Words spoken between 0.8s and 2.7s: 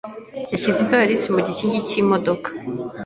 ivalisi ye mu gikingi cy’imodoka.